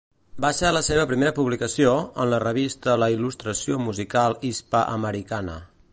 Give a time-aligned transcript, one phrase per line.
[0.43, 1.93] Va ser la seva primera publicació,
[2.25, 5.61] en la revista La Il·lustració Musical Hispà-Americana.